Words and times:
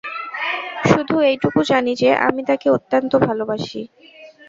শুধু 0.85 1.15
এইটুকু 1.21 1.59
জানি 1.71 1.91
যে, 1.95 2.09
আমি 2.27 2.41
তাকে 2.49 2.67
অত্যন্ত 2.69 3.11
ভালবাসি। 3.25 3.81